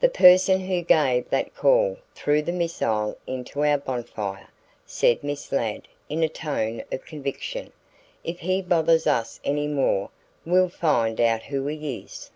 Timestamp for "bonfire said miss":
3.78-5.50